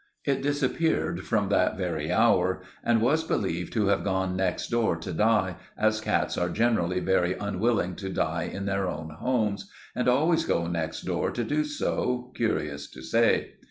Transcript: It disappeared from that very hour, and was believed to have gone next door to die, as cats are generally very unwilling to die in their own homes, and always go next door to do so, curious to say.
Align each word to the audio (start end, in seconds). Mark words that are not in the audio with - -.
It 0.25 0.41
disappeared 0.41 1.21
from 1.27 1.49
that 1.49 1.77
very 1.77 2.11
hour, 2.11 2.63
and 2.83 3.03
was 3.03 3.23
believed 3.23 3.71
to 3.73 3.85
have 3.89 4.03
gone 4.03 4.35
next 4.35 4.69
door 4.69 4.95
to 4.95 5.13
die, 5.13 5.57
as 5.77 6.01
cats 6.01 6.39
are 6.39 6.49
generally 6.49 6.99
very 6.99 7.35
unwilling 7.35 7.93
to 7.97 8.09
die 8.09 8.49
in 8.51 8.65
their 8.65 8.87
own 8.87 9.11
homes, 9.11 9.69
and 9.95 10.07
always 10.07 10.43
go 10.43 10.65
next 10.65 11.03
door 11.03 11.29
to 11.29 11.43
do 11.43 11.63
so, 11.63 12.31
curious 12.33 12.89
to 12.89 13.03
say. 13.03 13.51